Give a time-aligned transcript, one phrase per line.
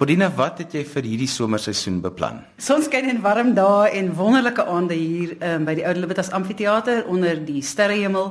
[0.00, 2.38] Bodina, wat het jy vir hierdie somerseisoen beplan?
[2.64, 7.36] Sonskyn en warm dae en wonderlike aande hier um, by die Ou Libertas Amfitheater onder
[7.44, 8.30] die sterrehemel.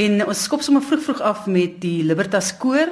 [0.00, 2.88] En ons skop sommer vroeg vroeg af met die Libertas koor.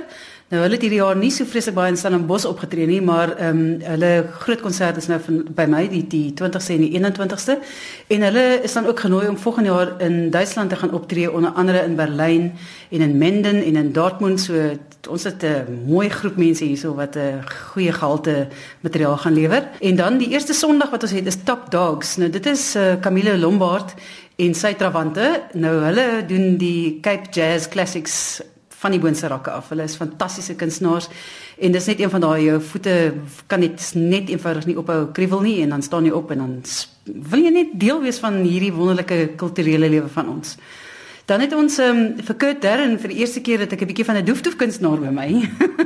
[0.52, 3.60] Nou hulle het hierdie jaar nie so vreeslik baie in Stellenbosch opgetree nie, maar ehm
[3.62, 4.10] um, hulle
[4.42, 7.56] groot konsert is nou van by my die die 20ste en die 21ste
[8.12, 11.56] en hulle is dan ook genooi om volgende jaar in Duitsland te gaan optree onder
[11.56, 12.52] andere in Berlyn
[12.91, 14.77] en in Menden en in Dortmund so
[15.09, 17.41] ons het 'n mooi groep mense hierso wat 'n
[17.73, 18.48] goeie gehalte
[18.80, 19.69] materiaal gaan lewer.
[19.80, 22.16] En dan die eerste Sondag wat ons het is Top Dogs.
[22.16, 23.95] Nou dit is uh, Camille Lombard
[24.37, 25.42] en sy trawante.
[25.52, 28.42] Nou hulle doen die Cape Jazz Classics
[28.82, 29.70] van die boonste rakke af.
[29.70, 31.09] Hulle is fantastiese kunstenaars
[31.62, 32.95] en dis net een van daai jou voete
[33.46, 36.56] kan net net eenvoudig nie ophou kriewel nie en dan staan jy op en dan
[37.04, 40.56] wil jy net deel wees van hierdie wonderlike kulturele lewe van ons.
[41.30, 44.04] Dan het ons um, vir Kurt Darren vir die eerste keer dat ek 'n bietjie
[44.04, 45.28] van 'n doefdoef kunstenaar by my.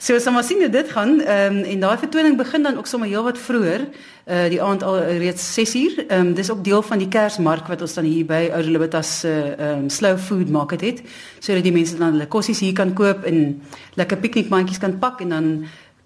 [0.00, 3.38] so as ons sien dit gaan um, en daai vertoning begin dan ook sommer heelwat
[3.38, 6.06] vroeër uh, die aand al reeds 6uur.
[6.06, 9.12] Ehm um, dis ook deel van die Kersmark wat ons dan hier by Ou Libertas
[9.20, 11.02] se uh, ehm um, slow food market het
[11.38, 13.60] sodat die mense dan hulle kosse hier kan koop en
[14.00, 15.52] lekker piknikmandjies kan pak en dan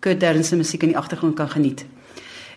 [0.00, 1.86] Kurt Darren se musiek in die agtergrond kan geniet.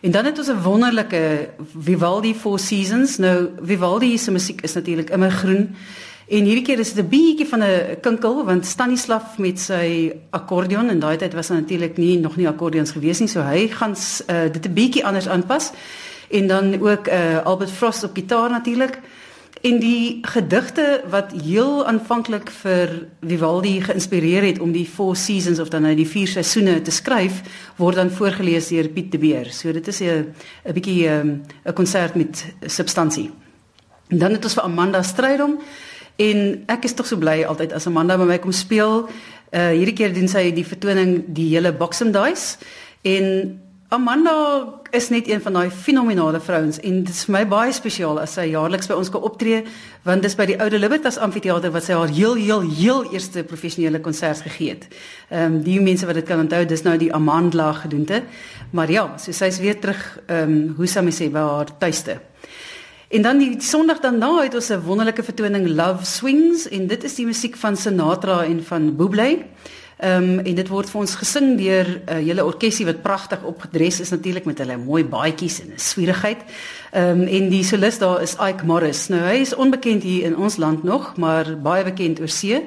[0.02, 1.49] En dan het ons 'n wonderlike
[1.80, 3.17] Vivaldi Four Seasons.
[3.17, 5.75] Nou Vivaldi se musiek is natuurlik immer groen.
[6.28, 10.89] En hierdie keer is dit 'n bietjie van 'n kinkel want Stanislav met sy akkordeon
[10.89, 13.95] en daai tyd was daar natuurlik nie nog nie akkordeons gewees nie, so hy gaan
[13.95, 15.72] uh, dit 'n bietjie anders aanpas.
[16.30, 19.00] En dan ook uh, Albert Frost op gitaar natuurlik.
[19.61, 25.70] En die gedigte wat heel aanvanklik vir Vivaldi geïnspireer het om die Four Seasons of
[25.70, 27.42] dan nou die vier seisoene te skryf,
[27.75, 29.52] word dan voorgeles deur Piet de Beer.
[29.52, 30.33] So dit is 'n
[30.66, 33.31] 'n bietjie ehm, 'n konsert met substansie.
[34.08, 35.59] En dan het ons vir Amanda Strydom
[36.17, 39.07] en ek is tog so bly altyd as Amanda by my kom speel.
[39.53, 42.57] Uh hierdie keer doen sy die vertoning die hele Boxing Dice
[43.07, 43.59] en
[43.89, 44.33] Amanda
[44.91, 48.33] is net een van daai fenominale vrouens en dit is vir my baie spesiaal as
[48.35, 49.61] sy jaarliks by ons kan optree
[50.03, 54.02] want dis by die Oude Libertas Amfitheater wat sy haar heel heel heel eerste professionele
[54.03, 54.89] konsert gegee het.
[55.30, 58.23] Ehm um, die mense wat dit kan onthou, dis nou die Amandla gedoente.
[58.75, 62.19] Maar ja, so sy's weer terug ehm um, hoe sou mens sê by haar tuiste.
[63.07, 67.15] En dan die Sondag daarna het ons 'n wonderlike vertoning Love Swings en dit is
[67.15, 69.45] die musiek van Sinatra en van Bublé.
[69.97, 73.43] Ehm um, en dit word vir ons gesing deur 'n uh, hele orkesie wat pragtig
[73.43, 76.37] opgedres is natuurlik met hulle mooi baadjies en 'n swierigheid.
[76.91, 79.07] Ehm um, en die solis daar is Ike Morris.
[79.07, 82.61] Nou hy is onbekend hier in ons land nog, maar baie bekend oor see.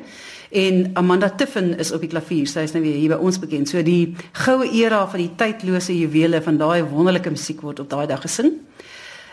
[0.51, 2.47] En Amanda Tiffin is op die klavier.
[2.47, 3.69] Sy is nou weer hier by ons bekend.
[3.69, 8.07] So die goue era van die tydlose juwele van daai wonderlike musiek word op daai
[8.07, 8.53] dag gesing.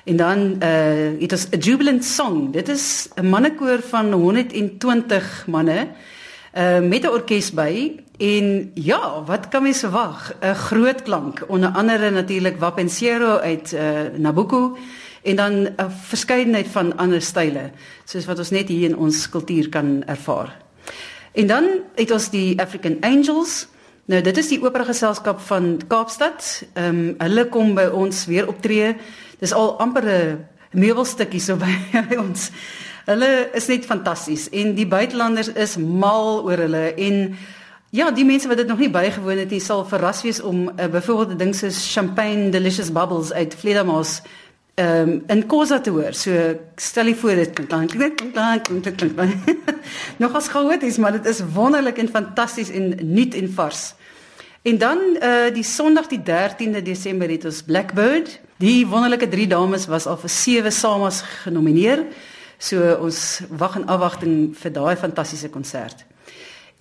[0.07, 2.51] En dan uh it is a jubilant song.
[2.51, 5.87] Dit is 'n mannekoor van 120 manne
[6.57, 10.33] uh, met 'n orkes by en ja, wat kan mens verwag?
[10.39, 13.81] 'n Groot klank, onder andere natuurlik Wapensero uit uh,
[14.17, 14.77] Nabucco
[15.23, 17.71] en dan 'n verskeidenheid van ander style,
[18.05, 20.57] soos wat ons net hier in ons kultuur kan ervaar.
[21.31, 21.63] En dan
[21.95, 23.67] het ons die African Angels.
[24.05, 26.63] Nou dit is die opera geselskap van Kaapstad.
[26.73, 28.95] Ehm um, hulle kom by ons weer optree.
[29.39, 32.51] Dis al amper 'n meubelstukkie so by ons.
[33.05, 37.37] Hulle is net fantasties en die buitelanders is mal oor hulle en
[37.95, 40.89] ja, die mense wat dit nog nie bygewoon het nie sal verras wees om uh,
[40.91, 44.21] byvoorbeeld 'n ding soos Champagne Delicious Bubbles uit Fledermaus
[44.75, 46.13] ehm um, in Kosa te hoor.
[46.13, 46.31] So
[46.75, 49.33] stel jy voor dit klink klink klink klink klink.
[50.21, 50.49] nog as
[50.81, 53.93] is, maar dit is wonderlik en fantasties en nuut en vars.
[54.61, 58.39] En dan uh die Sondag die 13de Desember het ons Blackbird.
[58.57, 62.07] Die wonderlike drie dames was al vir sewe samas genomineer.
[62.57, 66.01] So ons wag in afwagting vir daai fantastiese konsert.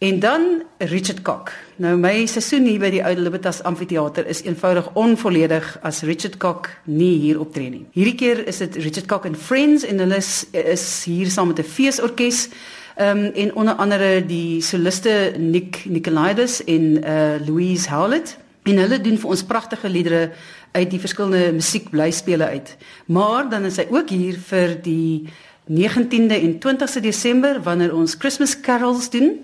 [0.00, 0.46] En dan
[0.78, 1.52] Richard Cock.
[1.76, 6.70] Nou my seisoen hier by die Ou Libertas Amfitheater is eenvoudig onvolledig as Richard Cock
[6.88, 7.84] nie hier optree nie.
[7.92, 11.60] Hierdie keer is dit Richard Cock and Friends en hulle is, is hier saam met
[11.60, 12.48] 'n feesorkes.
[12.96, 18.98] Ehm um, en onder andere die soliste Nick Nicolaides en uh Louise Howlett en hulle
[19.00, 20.32] doen vir ons pragtige liedere
[20.74, 22.76] uit die verskillende musiekblyspele uit.
[23.06, 25.28] Maar dan is hy ook hier vir die
[25.70, 29.40] 19de en 20ste Desember wanneer ons Christmas carols doen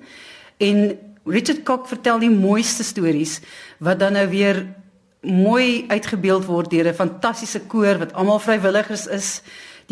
[0.62, 0.92] en
[1.26, 3.40] Richard Cock vertel die mooiste stories
[3.82, 4.64] wat dan nou weer
[5.22, 9.42] mooi uitgebeeld word deur 'n fantastiese koor wat almal vrywilligers is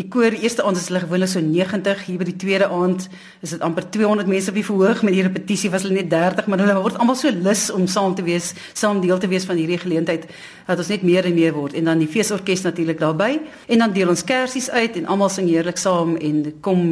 [0.00, 3.06] die koor eerste aand is hulle gewoonlik so 90 hier by die tweede aand
[3.44, 6.49] is dit amper 200 mense op die verhoog met die repetisie was hulle net 30
[6.49, 9.61] maar hulle word almal so lus om saam te wees saam deel te wees van
[9.61, 10.25] hierdie geleentheid
[10.69, 13.35] dat ons net meer en meer word en dan die feesorkes natuurlik daarbey
[13.69, 16.82] en dan deel ons kersies uit en almal sing heerlik saam en kom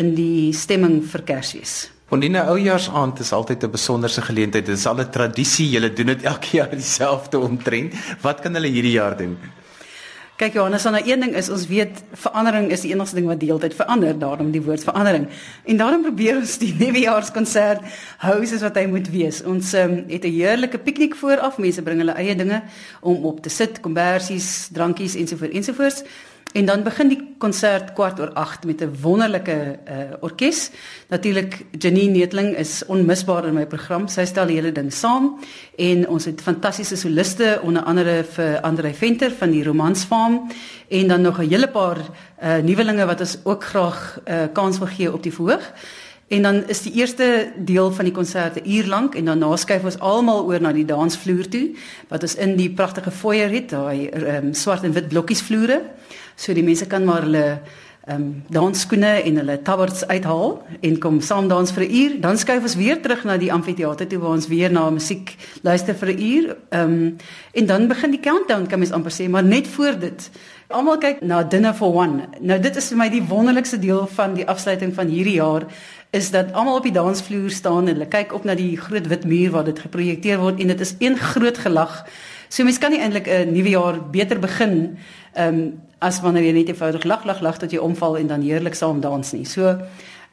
[0.00, 1.80] in die stemming vir Kersfees
[2.12, 4.66] Ondine oujaarsaand is altyd 'n besonderse geleentheid.
[4.66, 5.70] Dit is al 'n tradisie.
[5.70, 7.94] Julle doen dit elke jaar dieselfde omtrent.
[8.20, 9.38] Wat kan hulle hierdie jaar doen?
[10.42, 13.40] Kyk Johannes, dan 'n een ding is ons weet verandering is die enigste ding wat
[13.40, 15.28] deeltyd verander, daarom die woord verandering.
[15.64, 17.80] En daarom probeer ons die nuwejaarskonsert
[18.18, 19.42] hou soos wat hy moet wees.
[19.44, 21.58] Ons um, het 'n heerlike piknik vooraf.
[21.58, 22.62] Mense bring hulle eie dinge
[23.00, 26.02] om op te sit, kombersies, drankies ensovoorts ensovoorts.
[26.52, 30.70] En dan begin die konsert kwart oor 8 met 'n wonderlike uh, orkes.
[31.08, 34.08] Natuurlik Janine Netling is onmisbaar in my program.
[34.08, 35.38] Sy stel die hele ding saam
[35.76, 40.50] en ons het fantastiese soliste onder andere vir Andre Venter van die Romansfarm
[40.88, 41.98] en dan nog 'n hele paar
[42.42, 45.72] uh, nuwelinge wat ons ook graag uh, kans wil gee op die verhoog.
[46.32, 49.84] En dan is die eerste deel van die konsert 'n uur lank en dan naskuif
[49.84, 51.70] ons almal oor na die dansvloer toe
[52.08, 55.82] wat ons in die pragtige foyer het, daai um, swart en wit blokkies vloere.
[56.34, 57.60] So die mense kan maar hulle
[58.02, 62.20] ehm um, dansskoene en hulle tabbards uithaal en kom saam dans vir 'n uur.
[62.20, 65.94] Dan skuif ons weer terug na die amfitheater toe waar ons weer na musiek luister
[65.94, 66.56] vir 'n uur.
[66.70, 67.16] Ehm um,
[67.52, 70.30] en dan begin die countdown kan mens amper sê, maar net voor dit.
[70.68, 72.28] Almal kyk na Dinner for One.
[72.40, 75.66] Nou dit is vir my die wonderlikste deel van die afsluiting van hierdie jaar
[76.10, 79.24] is dat almal op die dansvloer staan en hulle kyk op na die groot wit
[79.24, 82.06] muur waar dit geprojekteer word en dit is een groot gelag.
[82.48, 84.98] So mens kan nie eintlik 'n nuwe jaar beter begin
[85.34, 88.44] ehm um, as wanneer jy net eenvoudig lag lag lag tot jy omval en dan
[88.44, 89.44] heerlik saam dans nie.
[89.48, 89.76] So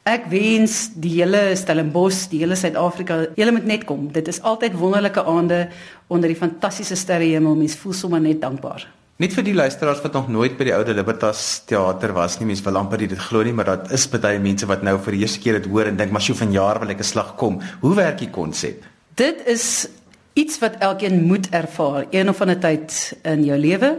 [0.10, 4.07] ek wens die hele Stellenbosch, die hele Suid-Afrika, julle moet net kom.
[4.13, 5.68] Dit is altyd wonderlike aande
[6.10, 7.57] onder die fantastiese sterrehemel.
[7.60, 8.88] Mens voel sommer net dankbaar.
[9.19, 12.63] Net vir die luisteraars wat nog nooit by die Oude Libertas teater was nie, mense
[12.63, 15.42] wil amper dit glo nie, maar daar is baie mense wat nou vir die eerste
[15.44, 17.95] keer dit hoor en dink, "Maar sjoe, van jaar wil ek 'n slag kom." Hoe
[17.95, 18.86] werk die konsep?
[19.15, 19.89] Dit is
[20.33, 23.98] iets wat elkeen moet ervaar een of ander tyd in jou lewe.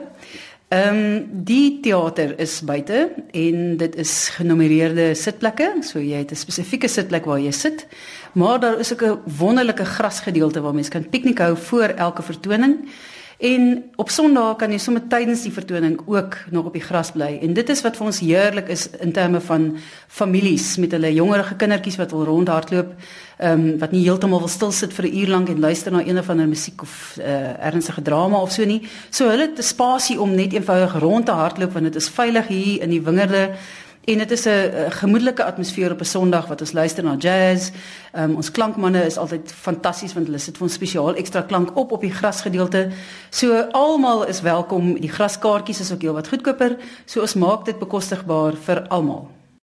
[0.70, 6.38] Ehm um, die teater is buite en dit is genommereerde sitplekke, so jy het 'n
[6.38, 7.86] spesifieke sitplek waar jy sit.
[8.34, 12.86] Maar daar is ook 'n wonderlike grasgedeelte waar mense kan piknik hou voor elke vertoning.
[13.40, 17.38] En op Sondae kan jy sommer tydens die vertoning ook nog op die gras bly.
[17.40, 19.70] En dit is wat vir ons heerlik is in terme van
[20.12, 22.92] families met hulle jongerige kindertjies wat wil rondhardloop,
[23.40, 26.04] ehm um, wat nie heeltemal wil stil sit vir 'n uur lank en luister na
[26.04, 28.82] een of ander musiek of uh, ernstige drama of so nie.
[29.10, 32.46] So hulle het 'n spasie om net eenvoudig rond te hardloop want dit is veilig
[32.46, 33.56] hier in die wingerde.
[34.10, 37.70] En dit is 'n gemoedelike atmosfeer op 'n Sondag wat ons luister na jazz.
[38.16, 41.92] Um, ons klankmanne is altyd fantasties want hulle sit vir ons spesiaal ekstra klank op
[41.92, 42.88] op die grasgedeelte.
[43.30, 45.00] So almal is welkom.
[45.00, 46.76] Die graskaartjies is ook heelwat goedkoper.
[47.04, 49.39] So ons maak dit bekostigbaar vir almal.